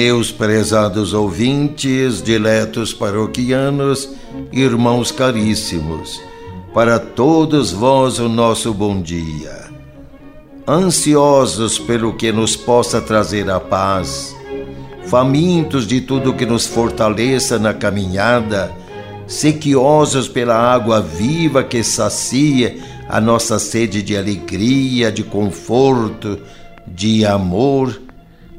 Meus 0.00 0.30
prezados 0.30 1.12
ouvintes, 1.12 2.22
diletos 2.22 2.94
paroquianos, 2.94 4.08
irmãos 4.52 5.10
caríssimos, 5.10 6.22
para 6.72 7.00
todos 7.00 7.72
vós 7.72 8.20
o 8.20 8.28
nosso 8.28 8.72
bom 8.72 9.02
dia. 9.02 9.68
Ansiosos 10.68 11.80
pelo 11.80 12.14
que 12.14 12.30
nos 12.30 12.54
possa 12.54 13.00
trazer 13.00 13.50
a 13.50 13.58
paz, 13.58 14.36
famintos 15.06 15.84
de 15.84 16.00
tudo 16.00 16.32
que 16.32 16.46
nos 16.46 16.64
fortaleça 16.64 17.58
na 17.58 17.74
caminhada, 17.74 18.72
sequiosos 19.26 20.28
pela 20.28 20.54
água 20.54 21.00
viva 21.00 21.64
que 21.64 21.82
sacia 21.82 22.78
a 23.08 23.20
nossa 23.20 23.58
sede 23.58 24.00
de 24.00 24.16
alegria, 24.16 25.10
de 25.10 25.24
conforto, 25.24 26.38
de 26.86 27.26
amor 27.26 28.06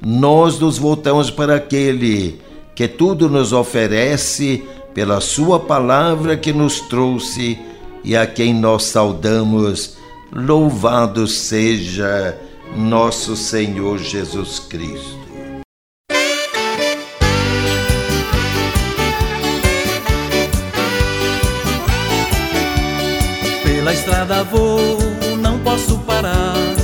nós 0.02 0.60
nos 0.60 0.78
voltamos 0.78 1.30
para 1.30 1.56
aquele 1.56 2.40
que 2.76 2.88
tudo 2.88 3.28
nos 3.28 3.52
oferece 3.52 4.64
pela 4.94 5.20
Sua 5.20 5.60
palavra 5.60 6.38
que 6.38 6.54
nos 6.54 6.80
trouxe 6.80 7.60
e 8.04 8.16
a 8.16 8.26
quem 8.26 8.54
nós 8.54 8.84
saudamos. 8.84 9.98
Louvado 10.32 11.28
seja 11.28 12.38
nosso 12.76 13.36
Senhor 13.36 13.98
Jesus 13.98 14.60
Cristo. 14.60 15.20
Pela 23.64 23.94
estrada 23.94 24.44
vou, 24.44 24.80
não 25.42 25.60
posso 25.60 25.98
parar. 26.00 26.79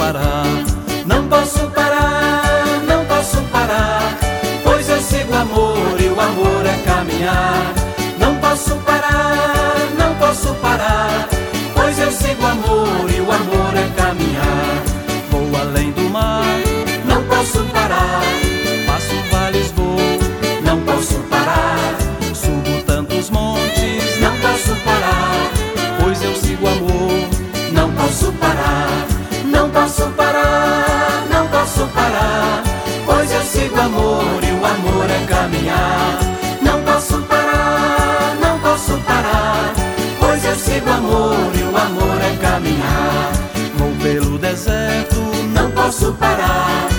Posso 0.00 0.69
posso 45.80 46.12
parar, 46.12 46.89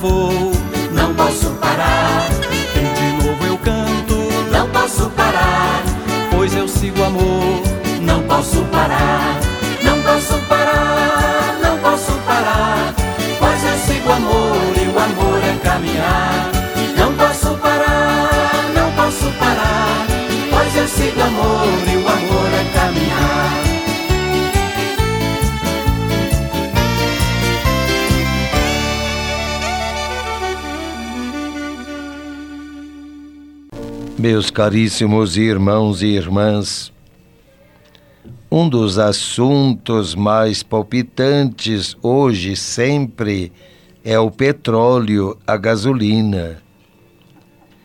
vou, 0.00 0.52
não 0.92 1.14
posso 1.14 1.50
parar. 1.54 2.28
E 2.74 3.20
de 3.20 3.26
novo 3.26 3.46
eu 3.46 3.58
canto, 3.58 4.16
não 4.50 4.68
posso 4.70 5.10
parar, 5.10 5.82
pois 6.30 6.54
eu 6.54 6.68
sigo 6.68 7.02
amor, 7.02 7.62
não 8.00 8.22
posso 8.22 8.62
parar 8.66 9.45
Meus 34.18 34.50
caríssimos 34.50 35.36
irmãos 35.36 36.00
e 36.00 36.06
irmãs, 36.06 36.90
um 38.50 38.66
dos 38.66 38.98
assuntos 38.98 40.14
mais 40.14 40.62
palpitantes 40.62 41.94
hoje, 42.02 42.56
sempre, 42.56 43.52
é 44.02 44.18
o 44.18 44.30
petróleo, 44.30 45.36
a 45.46 45.58
gasolina. 45.58 46.62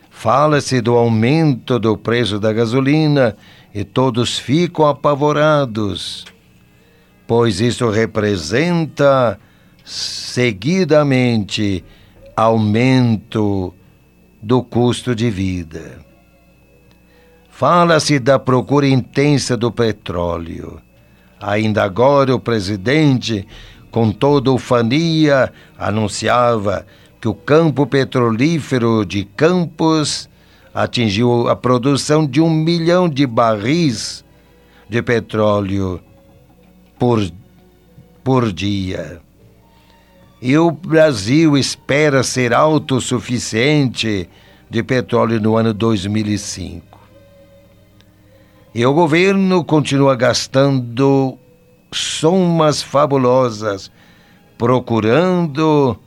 Fala-se 0.10 0.80
do 0.80 0.96
aumento 0.96 1.78
do 1.78 1.98
preço 1.98 2.40
da 2.40 2.54
gasolina 2.54 3.36
e 3.76 3.84
todos 3.84 4.40
ficam 4.40 4.88
apavorados, 4.88 6.24
pois 7.28 7.60
isso 7.60 7.90
representa 7.90 9.38
seguidamente 9.84 11.84
aumento 12.38 13.74
do 14.42 14.64
custo 14.64 15.14
de 15.14 15.30
vida. 15.30 16.10
Fala-se 17.62 18.18
da 18.18 18.40
procura 18.40 18.88
intensa 18.88 19.56
do 19.56 19.72
petróleo. 19.72 20.82
Ainda 21.40 21.84
agora 21.84 22.34
o 22.34 22.40
presidente, 22.40 23.48
com 23.92 24.12
toda 24.12 24.52
ufania, 24.52 25.54
anunciava 25.78 26.88
que 27.22 27.28
o 27.28 27.36
campo 27.36 27.86
petrolífero 27.86 29.06
de 29.06 29.26
Campos 29.26 30.28
atingiu 30.74 31.50
a 31.50 31.56
produção 31.56 32.26
de 32.26 32.42
um 32.42 32.50
milhão 32.50 33.08
de 33.08 33.28
barris 33.28 34.26
de 34.90 35.04
petróleo 35.04 36.02
por, 36.98 37.24
por 38.24 38.52
dia. 38.52 39.22
E 40.42 40.58
o 40.58 40.72
Brasil 40.72 41.56
espera 41.56 42.24
ser 42.24 42.56
autossuficiente 42.56 44.28
de 44.68 44.82
petróleo 44.82 45.40
no 45.40 45.56
ano 45.56 45.76
2005. 45.76 46.91
E 48.74 48.86
o 48.86 48.94
governo 48.94 49.66
continua 49.66 50.16
gastando 50.16 51.38
somas 51.92 52.82
fabulosas, 52.82 53.92
procurando 54.58 56.00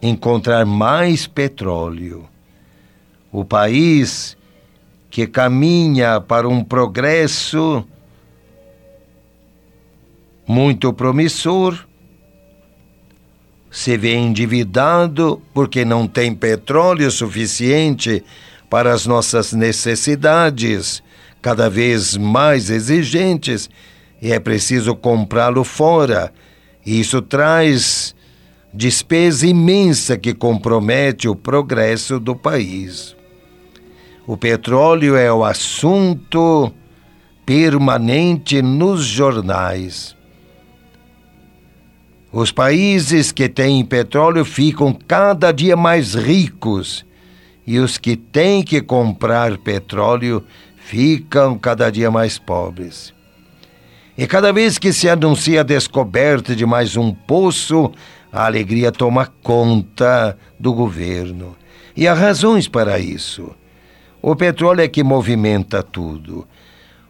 encontrar 0.00 0.64
mais 0.64 1.26
petróleo. 1.26 2.28
O 3.32 3.44
país 3.44 4.36
que 5.10 5.26
caminha 5.26 6.20
para 6.20 6.48
um 6.48 6.62
progresso 6.62 7.84
muito 10.46 10.92
promissor 10.92 11.86
se 13.70 13.96
vê 13.96 14.14
endividado 14.14 15.42
porque 15.52 15.84
não 15.84 16.06
tem 16.06 16.34
petróleo 16.34 17.10
suficiente 17.10 18.24
para 18.70 18.92
as 18.92 19.06
nossas 19.06 19.52
necessidades, 19.52 21.02
cada 21.40 21.68
vez 21.70 22.16
mais 22.16 22.70
exigentes, 22.70 23.70
e 24.20 24.32
é 24.32 24.40
preciso 24.40 24.94
comprá-lo 24.94 25.64
fora. 25.64 26.32
Isso 26.84 27.22
traz 27.22 28.14
despesa 28.72 29.46
imensa 29.46 30.16
que 30.16 30.34
compromete 30.34 31.28
o 31.28 31.34
progresso 31.34 32.18
do 32.18 32.34
país. 32.34 33.16
O 34.26 34.36
petróleo 34.36 35.16
é 35.16 35.32
o 35.32 35.44
assunto 35.44 36.72
permanente 37.46 38.60
nos 38.60 39.04
jornais. 39.04 40.14
Os 42.30 42.52
países 42.52 43.32
que 43.32 43.48
têm 43.48 43.82
petróleo 43.84 44.44
ficam 44.44 44.92
cada 44.92 45.50
dia 45.50 45.76
mais 45.76 46.14
ricos 46.14 47.06
e 47.66 47.78
os 47.78 47.96
que 47.96 48.16
têm 48.16 48.62
que 48.62 48.82
comprar 48.82 49.56
petróleo 49.56 50.44
ficam 50.88 51.58
cada 51.58 51.92
dia 51.92 52.10
mais 52.10 52.38
pobres. 52.38 53.12
E 54.16 54.26
cada 54.26 54.50
vez 54.54 54.78
que 54.78 54.90
se 54.90 55.06
anuncia 55.06 55.60
a 55.60 55.62
descoberta 55.62 56.56
de 56.56 56.64
mais 56.64 56.96
um 56.96 57.12
poço, 57.12 57.92
a 58.32 58.46
alegria 58.46 58.90
toma 58.90 59.30
conta 59.42 60.36
do 60.58 60.72
governo. 60.72 61.54
E 61.94 62.08
há 62.08 62.14
razões 62.14 62.66
para 62.66 62.98
isso. 62.98 63.50
O 64.22 64.34
petróleo 64.34 64.80
é 64.80 64.88
que 64.88 65.04
movimenta 65.04 65.82
tudo. 65.82 66.48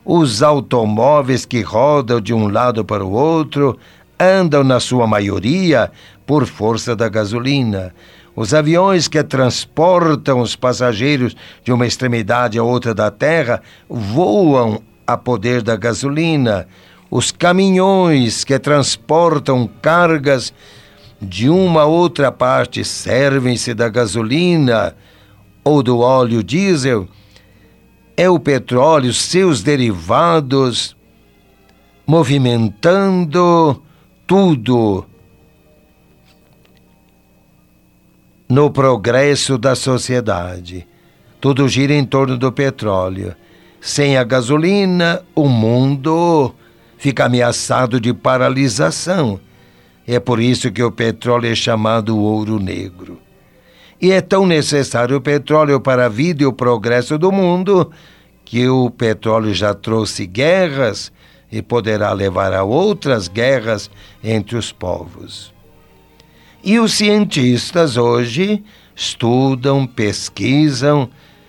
Os 0.04 0.42
automóveis 0.42 1.46
que 1.46 1.60
rodam 1.60 2.20
de 2.20 2.34
um 2.34 2.48
lado 2.48 2.84
para 2.84 3.04
o 3.04 3.12
outro 3.12 3.78
andam, 4.18 4.64
na 4.64 4.80
sua 4.80 5.06
maioria, 5.06 5.88
por 6.26 6.46
força 6.46 6.96
da 6.96 7.08
gasolina. 7.08 7.94
Os 8.40 8.54
aviões 8.54 9.08
que 9.08 9.20
transportam 9.24 10.38
os 10.38 10.54
passageiros 10.54 11.34
de 11.64 11.72
uma 11.72 11.88
extremidade 11.88 12.56
a 12.56 12.62
outra 12.62 12.94
da 12.94 13.10
Terra 13.10 13.60
voam 13.90 14.80
a 15.04 15.16
poder 15.16 15.60
da 15.60 15.74
gasolina. 15.74 16.68
Os 17.10 17.32
caminhões 17.32 18.44
que 18.44 18.56
transportam 18.56 19.68
cargas 19.82 20.54
de 21.20 21.48
uma 21.48 21.84
outra 21.84 22.30
parte 22.30 22.84
servem-se 22.84 23.74
da 23.74 23.88
gasolina 23.88 24.94
ou 25.64 25.82
do 25.82 25.98
óleo 25.98 26.40
diesel. 26.40 27.08
É 28.16 28.30
o 28.30 28.38
petróleo, 28.38 29.12
seus 29.12 29.64
derivados, 29.64 30.96
movimentando 32.06 33.82
tudo 34.28 35.07
no 38.48 38.70
progresso 38.70 39.58
da 39.58 39.74
sociedade. 39.74 40.86
Tudo 41.40 41.68
gira 41.68 41.92
em 41.92 42.04
torno 42.04 42.36
do 42.36 42.50
petróleo. 42.50 43.34
Sem 43.80 44.16
a 44.16 44.24
gasolina, 44.24 45.22
o 45.34 45.48
mundo 45.48 46.54
fica 46.96 47.26
ameaçado 47.26 48.00
de 48.00 48.12
paralisação. 48.12 49.38
É 50.06 50.18
por 50.18 50.40
isso 50.40 50.72
que 50.72 50.82
o 50.82 50.90
petróleo 50.90 51.50
é 51.50 51.54
chamado 51.54 52.18
ouro 52.18 52.58
negro. 52.58 53.20
E 54.00 54.10
é 54.10 54.20
tão 54.20 54.46
necessário 54.46 55.16
o 55.16 55.20
petróleo 55.20 55.80
para 55.80 56.06
a 56.06 56.08
vida 56.08 56.42
e 56.42 56.46
o 56.46 56.52
progresso 56.52 57.18
do 57.18 57.30
mundo 57.30 57.90
que 58.44 58.66
o 58.66 58.88
petróleo 58.88 59.52
já 59.52 59.74
trouxe 59.74 60.26
guerras, 60.26 61.12
e 61.50 61.62
poderá 61.62 62.12
levar 62.12 62.52
a 62.52 62.62
outras 62.62 63.28
guerras 63.28 63.90
entre 64.22 64.56
os 64.56 64.70
povos. 64.72 65.52
E 66.62 66.78
os 66.78 66.94
cientistas 66.94 67.96
hoje 67.96 68.62
estudam, 68.94 69.86
pesquisam, 69.86 71.08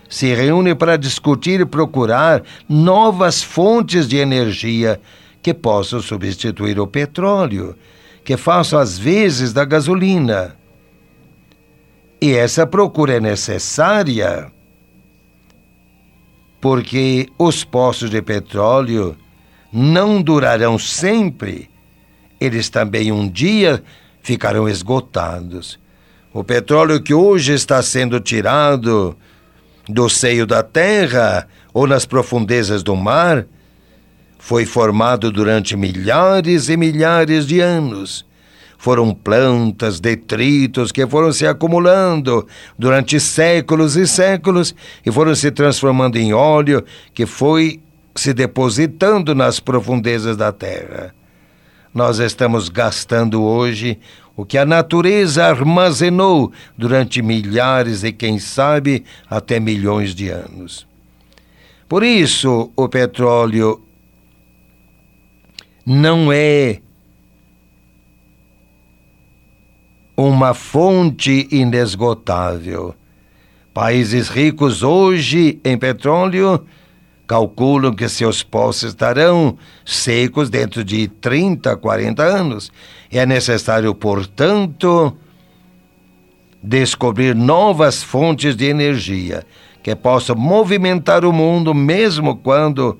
se 0.10 0.34
reúnem 0.34 0.76
para 0.76 0.98
discutir 0.98 1.60
e 1.60 1.66
procurar 1.66 2.44
novas 2.68 3.42
fontes 3.44 4.08
de 4.08 4.18
energia 4.18 5.00
que 5.42 5.54
possam 5.54 6.02
substituir 6.02 6.80
o 6.80 6.88
petróleo, 6.88 7.76
que 8.24 8.38
façam 8.38 8.80
as 8.80 8.98
vezes 8.98 9.54
da 9.54 9.66
gasolina. 9.66 10.56
E 12.22 12.34
essa 12.34 12.68
procura 12.68 13.14
é 13.14 13.20
necessária 13.20 14.52
porque 16.60 17.30
os 17.38 17.64
poços 17.64 18.10
de 18.10 18.22
petróleo 18.22 19.16
não 19.72 20.22
durarão 20.22 20.78
sempre, 20.78 21.70
eles 22.40 22.70
também 22.70 23.12
um 23.12 23.28
dia 23.30 23.84
ficarão 24.30 24.70
esgotados. 24.70 25.80
O 26.32 26.44
petróleo 26.44 27.02
que 27.02 27.16
hoje 27.16 27.52
está 27.52 27.82
sendo 27.82 28.20
tirado 28.20 29.18
do 29.88 30.08
seio 30.08 30.46
da 30.46 30.62
terra 30.62 31.48
ou 31.74 31.88
nas 31.88 32.06
profundezas 32.06 32.84
do 32.84 32.96
mar 32.96 33.48
foi 34.38 34.68
formado 34.68 35.32
durante 35.32 35.76
milhares 35.76 36.70
e 36.70 36.78
milhares 36.78 37.48
de 37.48 37.60
anos. 37.60 38.24
Foram 38.78 39.16
plantas, 39.16 40.00
detritos 40.00 40.92
que 40.92 41.08
foram 41.08 41.32
se 41.32 41.48
acumulando 41.48 42.46
durante 42.78 43.20
séculos 43.20 43.96
e 43.96 44.06
séculos 44.06 44.76
e 45.04 45.12
foram 45.12 45.34
se 45.34 45.50
transformando 45.50 46.20
em 46.20 46.36
óleo 46.36 46.86
que 47.16 47.26
foi 47.26 47.82
se 48.14 48.32
depositando 48.32 49.34
nas 49.34 49.60
profundezas 49.60 50.38
da 50.38 50.52
terra. 50.52 51.16
Nós 51.94 52.20
estamos 52.20 52.70
gastando 52.70 53.42
hoje 53.42 54.00
o 54.36 54.46
que 54.46 54.58
a 54.58 54.66
natureza 54.66 55.46
armazenou 55.46 56.52
durante 56.78 57.22
milhares 57.22 58.04
e, 58.04 58.12
quem 58.12 58.40
sabe, 58.40 59.04
até 59.30 59.60
milhões 59.60 60.14
de 60.14 60.30
anos. 60.30 60.88
Por 61.88 62.04
isso, 62.04 62.72
o 62.76 62.88
petróleo 62.88 63.82
não 65.86 66.32
é 66.32 66.80
uma 70.16 70.54
fonte 70.54 71.48
inesgotável. 71.52 72.94
Países 73.74 74.30
ricos 74.30 74.84
hoje 74.84 75.60
em 75.64 75.78
petróleo 75.78 76.64
calculam 77.30 77.94
que 77.94 78.10
seus 78.10 78.42
poços 78.42 78.90
estarão 78.90 79.56
secos 79.86 80.50
dentro 80.50 80.84
de 80.84 81.08
30, 81.08 81.78
40 81.78 82.24
anos. 82.24 82.72
É 83.12 83.24
necessário, 83.24 83.94
portanto, 83.94 85.16
descobrir 86.64 87.36
novas 87.36 88.02
fontes 88.02 88.56
de 88.56 88.66
energia 88.66 89.46
que 89.84 89.96
possam 89.96 90.36
movimentar 90.36 91.24
o 91.24 91.32
mundo 91.32 91.72
mesmo 91.72 92.36
quando 92.36 93.00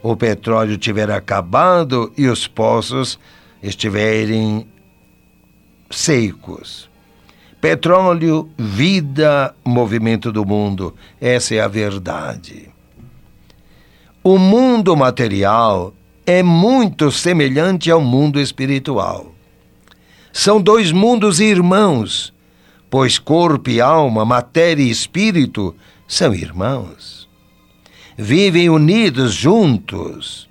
o 0.00 0.16
petróleo 0.16 0.78
tiver 0.78 1.10
acabado 1.10 2.12
e 2.16 2.28
os 2.28 2.46
poços 2.46 3.18
estiverem 3.60 4.68
secos. 5.90 6.88
Petróleo, 7.60 8.48
vida, 8.56 9.52
movimento 9.64 10.30
do 10.30 10.46
mundo. 10.46 10.94
Essa 11.20 11.56
é 11.56 11.60
a 11.60 11.66
verdade. 11.66 12.71
O 14.24 14.38
mundo 14.38 14.96
material 14.96 15.92
é 16.24 16.44
muito 16.44 17.10
semelhante 17.10 17.90
ao 17.90 18.00
mundo 18.00 18.38
espiritual. 18.38 19.34
São 20.32 20.62
dois 20.62 20.92
mundos 20.92 21.40
irmãos, 21.40 22.32
pois 22.88 23.18
corpo 23.18 23.68
e 23.68 23.80
alma, 23.80 24.24
matéria 24.24 24.80
e 24.80 24.90
espírito 24.90 25.74
são 26.06 26.32
irmãos. 26.32 27.28
Vivem 28.16 28.70
unidos 28.70 29.34
juntos. 29.34 30.48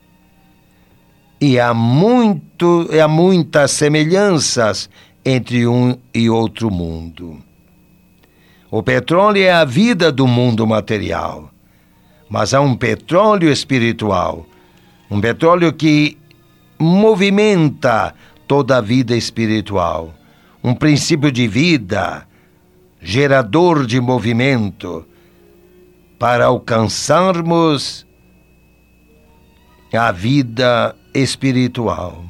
E 1.40 1.58
há, 1.58 1.74
muito, 1.74 2.90
há 3.02 3.08
muitas 3.08 3.72
semelhanças 3.72 4.90
entre 5.24 5.66
um 5.66 5.98
e 6.14 6.30
outro 6.30 6.70
mundo. 6.70 7.38
O 8.70 8.84
petróleo 8.84 9.42
é 9.42 9.52
a 9.54 9.64
vida 9.64 10.12
do 10.12 10.28
mundo 10.28 10.68
material 10.68 11.51
mas 12.32 12.54
há 12.54 12.62
um 12.62 12.76
petróleo 12.76 13.52
espiritual, 13.52 14.48
um 15.10 15.22
petróleo 15.22 15.72
que 15.72 16.18
movimenta 16.80 18.16
toda 18.48 18.78
a 18.78 18.82
vida 18.82 19.16
espiritual, 19.16 20.16
um 20.64 20.74
princípio 20.74 21.32
de 21.32 21.48
vida, 21.48 22.26
gerador 23.00 23.86
de 23.86 24.00
movimento, 24.00 25.06
para 26.18 26.46
alcançarmos 26.46 28.08
a 29.94 30.12
vida 30.12 30.96
espiritual. 31.14 32.24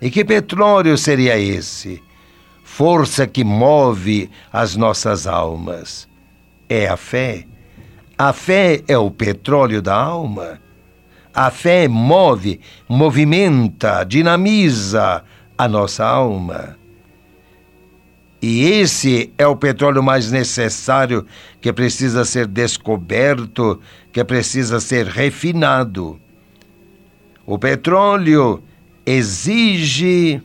E 0.00 0.10
que 0.10 0.24
petróleo 0.24 0.98
seria 0.98 1.38
esse? 1.38 2.02
força 2.72 3.26
que 3.26 3.44
move 3.44 4.30
as 4.50 4.76
nossas 4.76 5.26
almas? 5.26 6.08
É 6.70 6.88
a 6.88 6.96
fé. 6.96 7.44
A 8.24 8.32
fé 8.32 8.84
é 8.86 8.96
o 8.96 9.10
petróleo 9.10 9.82
da 9.82 9.96
alma. 9.96 10.60
A 11.34 11.50
fé 11.50 11.88
move, 11.88 12.60
movimenta, 12.88 14.04
dinamiza 14.04 15.24
a 15.58 15.66
nossa 15.66 16.06
alma. 16.06 16.78
E 18.40 18.62
esse 18.62 19.32
é 19.36 19.44
o 19.44 19.56
petróleo 19.56 20.04
mais 20.04 20.30
necessário 20.30 21.26
que 21.60 21.72
precisa 21.72 22.24
ser 22.24 22.46
descoberto, 22.46 23.80
que 24.12 24.22
precisa 24.22 24.78
ser 24.78 25.08
refinado. 25.08 26.20
O 27.44 27.58
petróleo 27.58 28.62
exige 29.04 30.40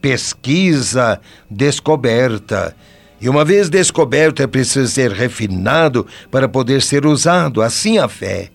pesquisa, 0.00 1.20
descoberta. 1.50 2.76
E 3.20 3.28
uma 3.28 3.44
vez 3.44 3.68
descoberto, 3.68 4.42
é 4.42 4.46
preciso 4.46 4.88
ser 4.88 5.12
refinado 5.12 6.06
para 6.30 6.48
poder 6.48 6.80
ser 6.80 7.04
usado. 7.04 7.60
Assim 7.60 7.98
a 7.98 8.08
fé 8.08 8.50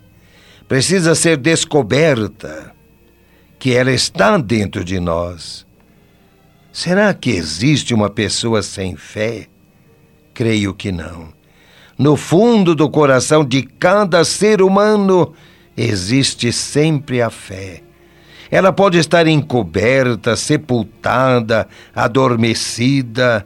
precisa 0.68 1.14
ser 1.14 1.38
descoberta, 1.38 2.74
que 3.60 3.74
ela 3.74 3.92
está 3.92 4.38
dentro 4.38 4.84
de 4.84 5.00
nós. 5.00 5.66
Será 6.72 7.14
que 7.14 7.30
existe 7.30 7.94
uma 7.94 8.10
pessoa 8.10 8.62
sem 8.64 8.96
fé? 8.96 9.48
Creio 10.34 10.74
que 10.74 10.92
não. 10.92 11.30
No 11.98 12.18
fundo 12.18 12.76
do 12.76 12.90
coração 12.90 13.46
de 13.46 13.62
cada 13.62 14.26
ser 14.26 14.62
humano 14.62 15.34
existe 15.78 16.52
sempre 16.52 17.22
a 17.22 17.30
fé. 17.30 17.82
Ela 18.52 18.74
pode 18.74 18.98
estar 18.98 19.26
encoberta, 19.28 20.36
sepultada, 20.36 21.68
adormecida, 21.96 23.46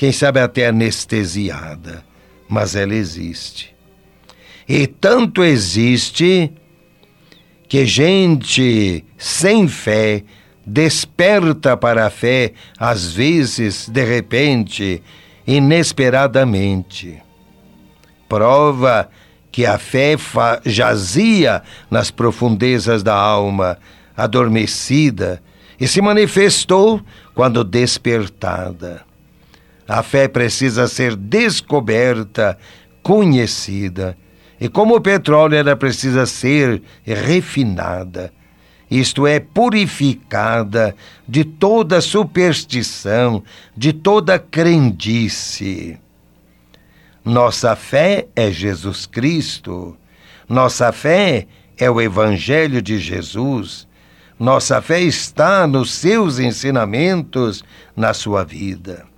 quem 0.00 0.12
sabe 0.12 0.40
até 0.40 0.68
anestesiada, 0.68 2.02
mas 2.48 2.74
ela 2.74 2.94
existe. 2.94 3.76
E 4.66 4.86
tanto 4.86 5.44
existe 5.44 6.50
que 7.68 7.84
gente 7.84 9.04
sem 9.18 9.68
fé 9.68 10.24
desperta 10.66 11.76
para 11.76 12.06
a 12.06 12.08
fé, 12.08 12.54
às 12.78 13.12
vezes, 13.12 13.90
de 13.90 14.02
repente, 14.02 15.02
inesperadamente. 15.46 17.22
Prova 18.26 19.10
que 19.52 19.66
a 19.66 19.76
fé 19.76 20.16
jazia 20.64 21.62
nas 21.90 22.10
profundezas 22.10 23.02
da 23.02 23.14
alma, 23.14 23.76
adormecida, 24.16 25.42
e 25.78 25.86
se 25.86 26.00
manifestou 26.00 27.02
quando 27.34 27.62
despertada. 27.62 29.09
A 29.90 30.04
fé 30.04 30.28
precisa 30.28 30.86
ser 30.86 31.16
descoberta, 31.16 32.56
conhecida, 33.02 34.16
e 34.60 34.68
como 34.68 34.94
o 34.94 35.00
petróleo, 35.00 35.56
ela 35.56 35.74
precisa 35.74 36.26
ser 36.26 36.80
refinada, 37.04 38.32
isto 38.88 39.26
é, 39.26 39.40
purificada 39.40 40.94
de 41.26 41.42
toda 41.42 42.00
superstição, 42.00 43.42
de 43.76 43.92
toda 43.92 44.38
crendice. 44.38 45.98
Nossa 47.24 47.74
fé 47.74 48.28
é 48.36 48.48
Jesus 48.48 49.06
Cristo. 49.06 49.96
Nossa 50.48 50.92
fé 50.92 51.48
é 51.76 51.90
o 51.90 52.00
Evangelho 52.00 52.80
de 52.80 52.96
Jesus. 52.96 53.88
Nossa 54.38 54.80
fé 54.80 55.00
está 55.00 55.66
nos 55.66 55.92
seus 55.92 56.38
ensinamentos, 56.38 57.64
na 57.96 58.14
sua 58.14 58.44
vida. 58.44 59.10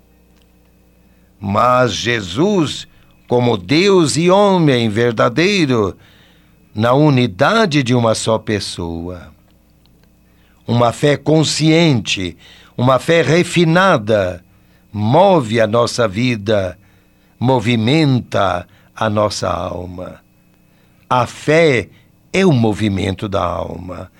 Mas 1.42 1.92
Jesus, 1.92 2.86
como 3.26 3.58
Deus 3.58 4.16
e 4.16 4.30
homem 4.30 4.88
verdadeiro, 4.88 5.96
na 6.74 6.94
unidade 6.94 7.82
de 7.82 7.94
uma 7.94 8.14
só 8.14 8.38
pessoa. 8.38 9.32
Uma 10.66 10.92
fé 10.92 11.16
consciente, 11.16 12.36
uma 12.78 12.98
fé 12.98 13.20
refinada, 13.20 14.42
move 14.92 15.60
a 15.60 15.66
nossa 15.66 16.06
vida 16.06 16.78
movimenta 17.42 18.68
a 18.94 19.10
nossa 19.10 19.50
alma. 19.50 20.20
A 21.10 21.26
fé 21.26 21.88
é 22.32 22.46
o 22.46 22.52
movimento 22.52 23.28
da 23.28 23.42
alma. 23.44 24.12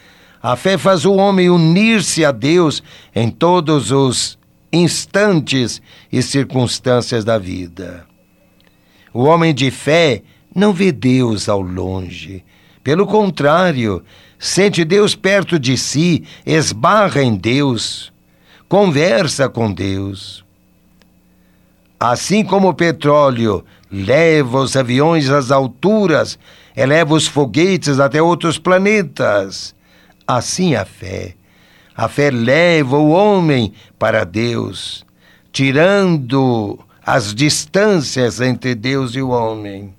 A 0.43 0.57
fé 0.57 0.77
faz 0.77 1.05
o 1.05 1.15
homem 1.15 1.49
unir-se 1.49 2.25
a 2.25 2.33
Deus 2.33 2.83
em 3.15 3.31
todos 3.31 3.93
os 3.93 4.37
instantes 4.73 5.83
e 6.11 6.23
circunstâncias 6.23 7.25
da 7.25 7.39
vida. 7.39 8.07
O 9.13 9.25
homem 9.25 9.55
de 9.55 9.71
fé 9.71 10.23
não 10.55 10.73
vê 10.73 10.91
Deus 10.91 11.49
ao 11.49 11.61
longe. 11.61 12.45
Pelo 12.83 13.07
contrário, 13.07 14.03
sente 14.39 14.85
Deus 14.85 15.15
perto 15.15 15.59
de 15.59 15.77
si, 15.77 16.25
esbarra 16.47 17.23
em 17.23 17.37
Deus, 17.37 18.13
conversa 18.69 19.49
com 19.49 19.73
Deus. 19.73 20.45
Assim 22.01 22.43
como 22.43 22.69
o 22.69 22.75
petróleo 22.75 23.65
leva 23.91 24.61
os 24.61 24.75
aviões 24.75 25.29
às 25.29 25.51
alturas, 25.51 26.39
eleva 26.75 27.15
os 27.15 27.27
foguetes 27.27 28.01
até 28.01 28.21
outros 28.21 28.59
planetas, 28.59 29.75
assim 30.27 30.75
a 30.75 30.85
fé. 30.85 31.35
A 31.97 32.09
fé 32.09 32.31
leva 32.31 32.97
o 32.97 33.11
homem 33.11 33.73
para 33.99 34.25
Deus, 34.25 35.05
tirando 35.53 36.79
as 37.05 37.35
distâncias 37.35 38.41
entre 38.41 38.75
Deus 38.75 39.15
e 39.15 39.23
o 39.23 39.29
homem. 39.29 39.95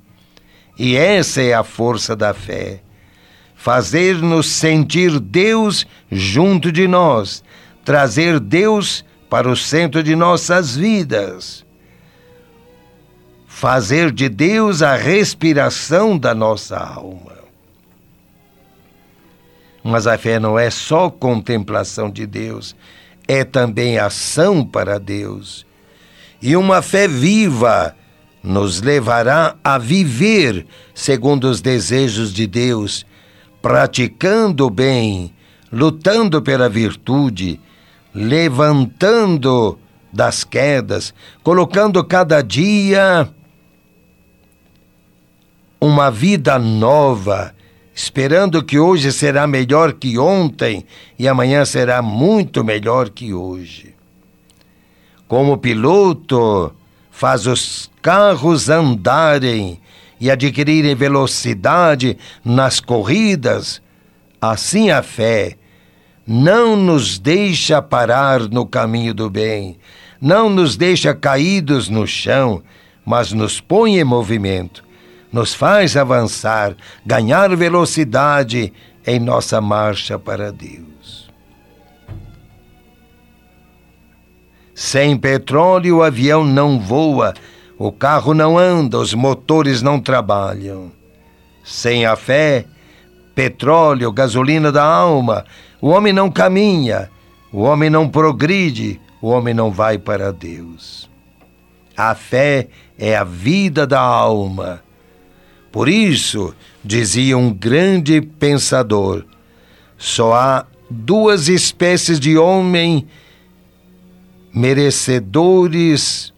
E 0.77 0.95
essa 0.95 1.41
é 1.41 1.53
a 1.53 1.63
força 1.63 2.15
da 2.15 2.33
fé. 2.33 2.81
Fazer-nos 3.55 4.47
sentir 4.47 5.19
Deus 5.19 5.85
junto 6.11 6.71
de 6.71 6.87
nós, 6.87 7.43
trazer 7.85 8.39
Deus 8.39 9.05
para 9.29 9.49
o 9.49 9.55
centro 9.55 10.03
de 10.03 10.15
nossas 10.15 10.75
vidas 10.75 11.63
fazer 13.63 14.11
de 14.11 14.27
Deus 14.27 14.81
a 14.81 14.95
respiração 14.95 16.17
da 16.17 16.33
nossa 16.35 16.75
alma. 16.75 17.32
Mas 19.83 20.07
a 20.07 20.17
fé 20.17 20.39
não 20.39 20.57
é 20.57 20.69
só 20.69 21.09
contemplação 21.09 22.09
de 22.09 22.25
Deus, 22.25 22.75
é 23.27 23.43
também 23.43 23.97
ação 23.97 24.65
para 24.65 24.99
Deus. 24.99 25.65
E 26.41 26.55
uma 26.55 26.81
fé 26.81 27.07
viva 27.07 27.95
nos 28.43 28.81
levará 28.81 29.55
a 29.63 29.77
viver 29.77 30.65
segundo 30.93 31.45
os 31.45 31.61
desejos 31.61 32.33
de 32.33 32.45
Deus, 32.45 33.05
praticando 33.61 34.65
o 34.65 34.69
bem, 34.69 35.33
lutando 35.71 36.41
pela 36.41 36.67
virtude, 36.67 37.59
levantando 38.13 39.79
das 40.11 40.43
quedas, 40.43 41.13
colocando 41.41 42.03
cada 42.03 42.41
dia 42.41 43.27
uma 45.81 46.09
vida 46.11 46.59
nova, 46.59 47.53
esperando 47.93 48.63
que 48.63 48.79
hoje 48.79 49.11
será 49.11 49.45
melhor 49.45 49.93
que 49.93 50.17
ontem 50.17 50.85
e 51.17 51.27
amanhã 51.27 51.63
será 51.63 52.01
muito 52.01 52.63
melhor 52.63 53.09
que 53.09 53.33
hoje. 53.33 53.93
Como 55.27 55.57
piloto, 55.57 56.73
faz 57.11 57.45
os 57.45 57.91
carros 58.01 58.69
andarem 58.69 59.79
e 60.19 60.31
adquirirem 60.31 60.95
velocidade 60.95 62.17
nas 62.43 62.79
corridas, 62.79 63.81
assim 64.41 64.89
a 64.89 65.03
fé 65.03 65.57
não 66.25 66.77
nos 66.77 67.19
deixa 67.19 67.81
parar 67.81 68.39
no 68.49 68.65
caminho 68.65 69.13
do 69.13 69.29
bem, 69.29 69.77
não 70.21 70.49
nos 70.49 70.77
deixa 70.77 71.13
caídos 71.13 71.89
no 71.89 72.07
chão, 72.07 72.63
mas 73.05 73.33
nos 73.33 73.59
põe 73.59 73.99
em 73.99 74.03
movimento 74.05 74.83
nos 75.33 75.55
faz 75.55 75.97
avançar, 75.97 76.75
ganhar 77.03 77.53
velocidade 77.55 78.71
em 79.05 79.19
nossa 79.19 79.59
marcha 79.59 80.19
para 80.19 80.51
Deus. 80.51 81.27
Sem 84.75 85.17
petróleo, 85.17 85.97
o 85.97 86.03
avião 86.03 86.45
não 86.45 86.79
voa, 86.79 87.33
o 87.79 87.91
carro 87.91 88.35
não 88.35 88.59
anda, 88.59 88.99
os 88.99 89.15
motores 89.15 89.81
não 89.81 89.99
trabalham. 89.99 90.91
Sem 91.63 92.05
a 92.05 92.15
fé, 92.15 92.65
petróleo, 93.33 94.11
gasolina 94.11 94.71
da 94.71 94.83
alma, 94.83 95.45
o 95.81 95.89
homem 95.89 96.13
não 96.13 96.29
caminha, 96.29 97.09
o 97.51 97.61
homem 97.61 97.89
não 97.89 98.07
progride, 98.07 99.01
o 99.19 99.29
homem 99.29 99.53
não 99.53 99.71
vai 99.71 99.97
para 99.97 100.31
Deus. 100.31 101.09
A 101.97 102.13
fé 102.13 102.67
é 102.99 103.15
a 103.15 103.23
vida 103.23 103.87
da 103.87 103.99
alma 103.99 104.82
por 105.73 105.89
isso, 105.89 106.53
dizia 106.85 107.35
um 107.35 107.51
grande 107.51 108.21
pensador, 108.21 109.25
só 109.97 110.35
há 110.35 110.67
duas 110.87 111.49
espécies 111.49 112.19
de 112.19 112.37
homem 112.37 113.07
merecedores 114.53 116.31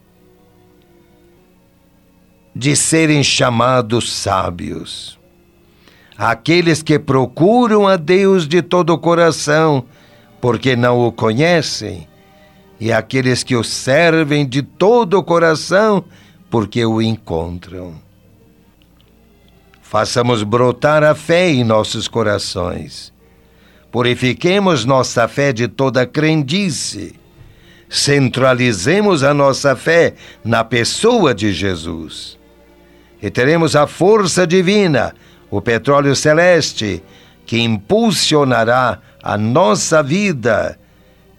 de 2.54 2.74
serem 2.74 3.22
chamados 3.22 4.10
sábios. 4.10 5.18
Aqueles 6.16 6.82
que 6.82 6.98
procuram 6.98 7.86
a 7.86 7.96
Deus 7.96 8.48
de 8.48 8.62
todo 8.62 8.94
o 8.94 8.98
coração, 8.98 9.84
porque 10.40 10.74
não 10.74 11.06
o 11.06 11.12
conhecem, 11.12 12.08
e 12.80 12.90
aqueles 12.90 13.42
que 13.42 13.54
o 13.54 13.62
servem 13.62 14.48
de 14.48 14.62
todo 14.62 15.18
o 15.18 15.22
coração, 15.22 16.02
porque 16.48 16.86
o 16.86 17.02
encontram. 17.02 18.05
Façamos 19.88 20.42
brotar 20.42 21.04
a 21.04 21.14
fé 21.14 21.48
em 21.48 21.62
nossos 21.62 22.08
corações. 22.08 23.12
Purifiquemos 23.90 24.84
nossa 24.84 25.28
fé 25.28 25.52
de 25.52 25.68
toda 25.68 26.06
crendice. 26.06 27.14
Centralizemos 27.88 29.22
a 29.22 29.32
nossa 29.32 29.76
fé 29.76 30.14
na 30.44 30.64
pessoa 30.64 31.32
de 31.32 31.52
Jesus 31.52 32.36
e 33.22 33.30
teremos 33.30 33.74
a 33.74 33.86
força 33.86 34.46
divina, 34.46 35.14
o 35.50 35.62
petróleo 35.62 36.14
celeste, 36.14 37.02
que 37.46 37.58
impulsionará 37.58 38.98
a 39.22 39.38
nossa 39.38 40.02
vida 40.02 40.78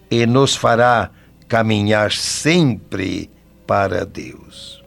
e 0.09 0.25
nos 0.25 0.55
fará 0.55 1.11
caminhar 1.47 2.11
sempre 2.11 3.29
para 3.67 4.05
Deus. 4.05 4.81